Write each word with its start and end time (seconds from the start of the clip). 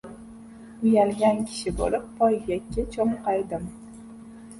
Uyalgan 0.85 1.41
kishi 1.51 1.73
bo‘lib, 1.81 2.07
poygakka 2.21 2.87
cho‘nqaydim. 2.97 3.69